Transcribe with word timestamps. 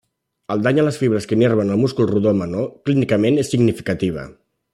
El 0.53 0.61
dany 0.67 0.79
a 0.83 0.85
les 0.87 0.95
fibres 1.01 1.27
que 1.31 1.37
innerven 1.39 1.73
el 1.75 1.81
múscul 1.83 2.09
rodó 2.13 2.33
menor 2.41 2.67
clínicament 2.89 3.39
és 3.45 3.53
significativa. 3.55 4.27